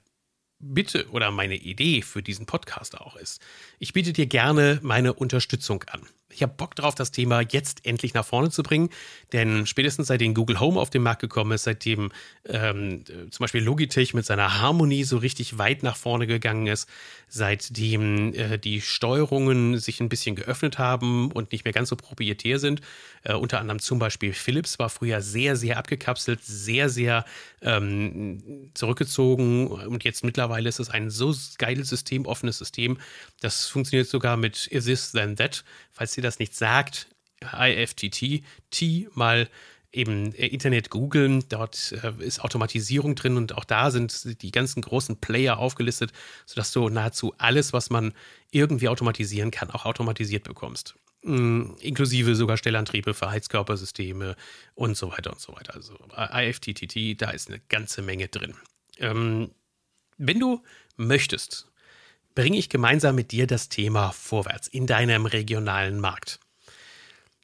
Bitte 0.58 1.10
oder 1.10 1.30
meine 1.30 1.56
Idee 1.56 2.00
für 2.00 2.22
diesen 2.22 2.46
Podcast 2.46 2.98
auch 2.98 3.16
ist, 3.16 3.42
ich 3.78 3.92
biete 3.92 4.14
dir 4.14 4.26
gerne 4.26 4.80
meine 4.82 5.12
Unterstützung 5.12 5.84
an. 5.88 6.00
Ich 6.36 6.42
habe 6.42 6.52
Bock 6.54 6.74
drauf, 6.74 6.94
das 6.94 7.12
Thema 7.12 7.40
jetzt 7.40 7.86
endlich 7.86 8.12
nach 8.12 8.24
vorne 8.24 8.50
zu 8.50 8.62
bringen, 8.62 8.90
denn 9.32 9.64
spätestens 9.64 10.08
seitdem 10.08 10.34
Google 10.34 10.60
Home 10.60 10.78
auf 10.78 10.90
den 10.90 11.02
Markt 11.02 11.22
gekommen 11.22 11.52
ist, 11.52 11.64
seitdem 11.64 12.12
ähm, 12.44 13.04
zum 13.30 13.42
Beispiel 13.42 13.62
Logitech 13.62 14.12
mit 14.12 14.26
seiner 14.26 14.60
Harmonie 14.60 15.04
so 15.04 15.16
richtig 15.16 15.56
weit 15.56 15.82
nach 15.82 15.96
vorne 15.96 16.26
gegangen 16.26 16.66
ist, 16.66 16.90
seitdem 17.28 18.34
äh, 18.34 18.58
die 18.58 18.82
Steuerungen 18.82 19.78
sich 19.78 20.00
ein 20.00 20.10
bisschen 20.10 20.36
geöffnet 20.36 20.78
haben 20.78 21.32
und 21.32 21.52
nicht 21.52 21.64
mehr 21.64 21.72
ganz 21.72 21.88
so 21.88 21.96
proprietär 21.96 22.58
sind, 22.58 22.82
äh, 23.24 23.32
unter 23.32 23.58
anderem 23.58 23.78
zum 23.80 23.98
Beispiel 23.98 24.34
Philips 24.34 24.78
war 24.78 24.90
früher 24.90 25.22
sehr, 25.22 25.56
sehr 25.56 25.78
abgekapselt, 25.78 26.40
sehr, 26.44 26.90
sehr 26.90 27.24
ähm, 27.62 28.70
zurückgezogen. 28.74 29.68
Und 29.68 30.04
jetzt 30.04 30.22
mittlerweile 30.22 30.68
ist 30.68 30.80
es 30.80 30.90
ein 30.90 31.08
so 31.08 31.34
geiles 31.56 31.88
System, 31.88 32.26
offenes 32.26 32.58
System, 32.58 32.98
das 33.40 33.66
funktioniert 33.66 34.08
sogar 34.08 34.36
mit 34.36 34.66
Is 34.66 34.84
This 34.84 35.12
Then 35.12 35.36
That, 35.36 35.64
falls 35.92 36.16
ihr 36.16 36.22
das 36.26 36.38
nicht 36.38 36.54
sagt, 36.54 37.08
IFTT, 37.40 38.42
T 38.70 39.08
mal 39.14 39.48
eben 39.92 40.34
äh, 40.34 40.46
Internet 40.46 40.90
googeln, 40.90 41.44
dort 41.48 41.92
äh, 42.02 42.12
ist 42.22 42.40
Automatisierung 42.40 43.14
drin 43.14 43.36
und 43.36 43.54
auch 43.56 43.64
da 43.64 43.90
sind 43.90 44.42
die 44.42 44.50
ganzen 44.52 44.82
großen 44.82 45.16
Player 45.16 45.58
aufgelistet, 45.58 46.12
sodass 46.44 46.72
du 46.72 46.88
nahezu 46.88 47.34
alles, 47.38 47.72
was 47.72 47.90
man 47.90 48.12
irgendwie 48.50 48.88
automatisieren 48.88 49.50
kann, 49.50 49.70
auch 49.70 49.86
automatisiert 49.86 50.44
bekommst. 50.44 50.94
Mhm, 51.22 51.76
inklusive 51.80 52.36
sogar 52.36 52.56
Stellantriebe 52.56 53.14
für 53.14 53.30
Heizkörpersysteme 53.30 54.36
und 54.74 54.96
so 54.96 55.10
weiter 55.10 55.32
und 55.32 55.40
so 55.40 55.54
weiter. 55.54 55.74
Also 55.74 55.96
IFTTT, 56.16 57.20
da 57.20 57.30
ist 57.30 57.48
eine 57.48 57.60
ganze 57.68 58.02
Menge 58.02 58.28
drin. 58.28 58.54
Ähm, 58.98 59.50
wenn 60.18 60.38
du 60.38 60.62
möchtest, 60.96 61.68
bringe 62.36 62.58
ich 62.58 62.68
gemeinsam 62.68 63.16
mit 63.16 63.32
dir 63.32 63.48
das 63.48 63.68
Thema 63.68 64.12
vorwärts 64.12 64.68
in 64.68 64.86
deinem 64.86 65.26
regionalen 65.26 65.98
Markt. 65.98 66.38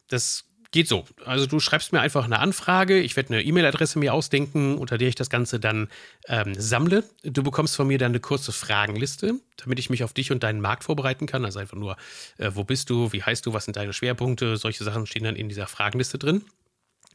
Das 0.06 0.44
geht 0.70 0.86
so. 0.86 1.04
Also 1.24 1.46
du 1.46 1.60
schreibst 1.60 1.92
mir 1.92 2.00
einfach 2.00 2.24
eine 2.24 2.38
Anfrage, 2.38 3.00
ich 3.00 3.16
werde 3.16 3.34
eine 3.34 3.42
E-Mail-Adresse 3.42 3.98
mir 3.98 4.14
ausdenken, 4.14 4.76
unter 4.76 4.98
der 4.98 5.08
ich 5.08 5.14
das 5.14 5.30
Ganze 5.30 5.58
dann 5.58 5.88
ähm, 6.28 6.54
sammle. 6.54 7.04
Du 7.24 7.42
bekommst 7.42 7.74
von 7.74 7.88
mir 7.88 7.98
dann 7.98 8.12
eine 8.12 8.20
kurze 8.20 8.52
Fragenliste, 8.52 9.34
damit 9.56 9.78
ich 9.78 9.90
mich 9.90 10.04
auf 10.04 10.12
dich 10.12 10.30
und 10.30 10.42
deinen 10.42 10.60
Markt 10.60 10.84
vorbereiten 10.84 11.26
kann. 11.26 11.44
Also 11.44 11.58
einfach 11.58 11.76
nur, 11.76 11.96
äh, 12.38 12.50
wo 12.54 12.64
bist 12.64 12.90
du, 12.90 13.12
wie 13.12 13.22
heißt 13.22 13.44
du, 13.46 13.52
was 13.52 13.64
sind 13.64 13.76
deine 13.76 13.92
Schwerpunkte, 13.92 14.56
solche 14.56 14.84
Sachen 14.84 15.06
stehen 15.06 15.24
dann 15.24 15.36
in 15.36 15.48
dieser 15.48 15.66
Fragenliste 15.66 16.18
drin. 16.18 16.44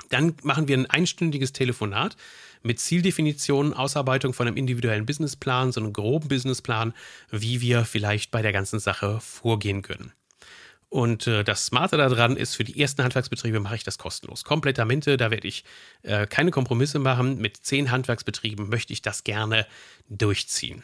Dann 0.10 0.36
machen 0.44 0.68
wir 0.68 0.77
ein 0.77 0.86
einstündiges 0.86 1.54
Telefonat 1.54 2.16
mit 2.63 2.80
Zieldefinition, 2.80 3.74
Ausarbeitung 3.74 4.34
von 4.34 4.48
einem 4.48 4.58
individuellen 4.58 5.06
Businessplan, 5.06 5.72
so 5.72 5.80
einem 5.80 5.94
groben 5.94 6.27
Businessplan, 6.27 6.94
wie 7.30 7.62
wir 7.62 7.86
vielleicht 7.86 8.32
bei 8.32 8.42
der 8.42 8.54
ganzen 8.54 8.80
Sache 8.80 9.20
vorgehen 9.22 9.82
können. 9.82 10.12
Und 10.89 11.27
äh, 11.27 11.44
das 11.44 11.66
Smarte 11.66 11.98
daran 11.98 12.38
ist, 12.38 12.56
für 12.56 12.63
die 12.63 12.80
ersten 12.80 13.04
Handwerksbetriebe 13.04 13.60
mache 13.60 13.75
ich 13.75 13.84
das 13.84 13.98
kostenlos. 13.98 14.46
Komplettamente, 14.46 15.18
da 15.18 15.32
werde 15.32 15.48
ich 15.48 15.66
äh, 16.04 16.27
keine 16.27 16.51
Kompromisse 16.51 17.00
machen. 17.00 17.38
Mit 17.39 17.58
zehn 17.58 17.92
Handwerksbetrieben 17.92 18.70
möchte 18.70 18.94
ich 18.94 19.01
das 19.01 19.25
gerne 19.25 19.68
durchziehen. 20.08 20.84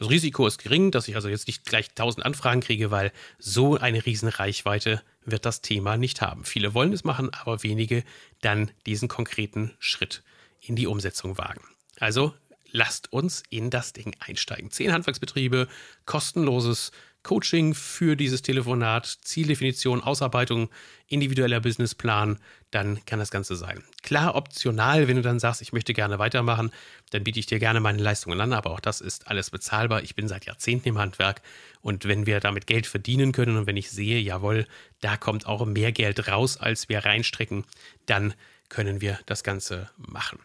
Das 0.00 0.08
Risiko 0.08 0.46
ist 0.46 0.56
gering, 0.56 0.90
dass 0.90 1.08
ich 1.08 1.14
also 1.14 1.28
jetzt 1.28 1.46
nicht 1.46 1.66
gleich 1.66 1.90
tausend 1.94 2.24
Anfragen 2.24 2.62
kriege, 2.62 2.90
weil 2.90 3.12
so 3.38 3.76
eine 3.76 4.06
Riesenreichweite 4.06 5.02
wird 5.26 5.44
das 5.44 5.60
Thema 5.60 5.98
nicht 5.98 6.22
haben. 6.22 6.46
Viele 6.46 6.72
wollen 6.72 6.94
es 6.94 7.04
machen, 7.04 7.28
aber 7.34 7.62
wenige 7.62 8.02
dann 8.40 8.70
diesen 8.86 9.08
konkreten 9.08 9.72
Schritt 9.78 10.22
in 10.62 10.74
die 10.74 10.86
Umsetzung 10.86 11.36
wagen. 11.36 11.60
Also 11.98 12.32
lasst 12.72 13.12
uns 13.12 13.42
in 13.50 13.68
das 13.68 13.92
Ding 13.92 14.16
einsteigen. 14.20 14.70
Zehn 14.70 14.90
Handwerksbetriebe, 14.90 15.68
kostenloses 16.06 16.92
Coaching 17.22 17.74
für 17.74 18.16
dieses 18.16 18.42
Telefonat, 18.42 19.18
Zieldefinition, 19.22 20.02
Ausarbeitung, 20.02 20.70
individueller 21.06 21.60
Businessplan, 21.60 22.38
dann 22.70 23.04
kann 23.04 23.18
das 23.18 23.30
Ganze 23.30 23.56
sein. 23.56 23.82
Klar, 24.02 24.34
optional, 24.34 25.06
wenn 25.06 25.16
du 25.16 25.22
dann 25.22 25.38
sagst, 25.38 25.60
ich 25.60 25.72
möchte 25.72 25.92
gerne 25.92 26.18
weitermachen, 26.18 26.70
dann 27.10 27.24
biete 27.24 27.38
ich 27.38 27.46
dir 27.46 27.58
gerne 27.58 27.80
meine 27.80 28.02
Leistungen 28.02 28.40
an, 28.40 28.52
aber 28.52 28.70
auch 28.70 28.80
das 28.80 29.00
ist 29.00 29.28
alles 29.28 29.50
bezahlbar. 29.50 30.02
Ich 30.02 30.14
bin 30.14 30.28
seit 30.28 30.46
Jahrzehnten 30.46 30.88
im 30.88 30.98
Handwerk 30.98 31.42
und 31.82 32.06
wenn 32.06 32.26
wir 32.26 32.40
damit 32.40 32.66
Geld 32.66 32.86
verdienen 32.86 33.32
können 33.32 33.56
und 33.56 33.66
wenn 33.66 33.76
ich 33.76 33.90
sehe, 33.90 34.18
jawohl, 34.18 34.66
da 35.00 35.16
kommt 35.16 35.46
auch 35.46 35.66
mehr 35.66 35.92
Geld 35.92 36.28
raus, 36.28 36.56
als 36.56 36.88
wir 36.88 37.04
reinstrecken, 37.04 37.64
dann 38.06 38.34
können 38.68 39.00
wir 39.00 39.18
das 39.26 39.42
Ganze 39.42 39.90
machen. 39.96 40.38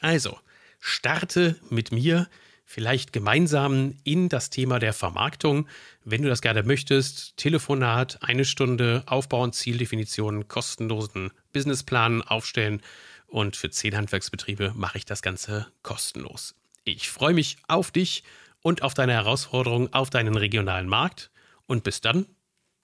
Also, 0.00 0.38
starte 0.78 1.56
mit 1.68 1.92
mir 1.92 2.28
vielleicht 2.70 3.12
gemeinsam 3.12 3.96
in 4.04 4.28
das 4.28 4.48
Thema 4.48 4.78
der 4.78 4.92
Vermarktung. 4.92 5.66
Wenn 6.04 6.22
du 6.22 6.28
das 6.28 6.40
gerne 6.40 6.62
möchtest, 6.62 7.36
Telefonat, 7.36 8.18
eine 8.22 8.44
Stunde, 8.44 9.02
aufbauen, 9.06 9.52
Zieldefinitionen, 9.52 10.46
kostenlosen 10.46 11.32
Businessplan 11.52 12.22
aufstellen 12.22 12.80
und 13.26 13.56
für 13.56 13.70
zehn 13.70 13.96
Handwerksbetriebe 13.96 14.72
mache 14.76 14.98
ich 14.98 15.04
das 15.04 15.20
Ganze 15.20 15.66
kostenlos. 15.82 16.54
Ich 16.84 17.10
freue 17.10 17.34
mich 17.34 17.56
auf 17.66 17.90
dich 17.90 18.22
und 18.62 18.82
auf 18.82 18.94
deine 18.94 19.14
Herausforderungen 19.14 19.92
auf 19.92 20.08
deinen 20.08 20.36
regionalen 20.36 20.86
Markt 20.86 21.32
und 21.66 21.82
bis 21.82 22.00
dann. 22.00 22.24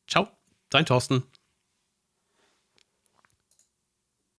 Ciao, 0.08 0.28
dein 0.68 0.86
Thorsten. 0.86 1.22